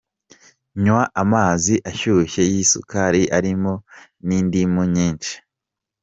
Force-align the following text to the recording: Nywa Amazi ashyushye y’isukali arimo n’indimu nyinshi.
Nywa 0.83 1.03
Amazi 1.23 1.73
ashyushye 1.89 2.41
y’isukali 2.51 3.21
arimo 3.37 3.73
n’indimu 4.27 4.81
nyinshi. 4.95 5.33